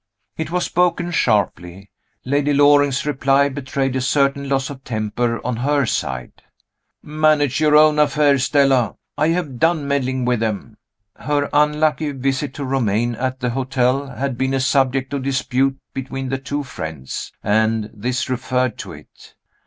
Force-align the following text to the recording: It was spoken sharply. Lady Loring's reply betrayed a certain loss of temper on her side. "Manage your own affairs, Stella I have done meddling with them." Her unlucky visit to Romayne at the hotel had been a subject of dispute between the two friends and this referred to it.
It 0.35 0.49
was 0.49 0.65
spoken 0.65 1.11
sharply. 1.11 1.91
Lady 2.25 2.53
Loring's 2.53 3.05
reply 3.05 3.49
betrayed 3.49 3.95
a 3.95 4.01
certain 4.01 4.49
loss 4.49 4.71
of 4.71 4.83
temper 4.83 5.39
on 5.45 5.57
her 5.57 5.85
side. 5.85 6.41
"Manage 7.03 7.61
your 7.61 7.75
own 7.75 7.99
affairs, 7.99 8.45
Stella 8.45 8.95
I 9.15 9.27
have 9.27 9.59
done 9.59 9.87
meddling 9.87 10.25
with 10.25 10.39
them." 10.39 10.77
Her 11.17 11.49
unlucky 11.53 12.13
visit 12.13 12.55
to 12.55 12.65
Romayne 12.65 13.13
at 13.13 13.41
the 13.41 13.51
hotel 13.51 14.07
had 14.07 14.39
been 14.39 14.55
a 14.55 14.59
subject 14.59 15.13
of 15.13 15.21
dispute 15.21 15.77
between 15.93 16.29
the 16.29 16.39
two 16.39 16.63
friends 16.63 17.31
and 17.43 17.91
this 17.93 18.27
referred 18.27 18.79
to 18.79 18.93
it. 18.93 19.35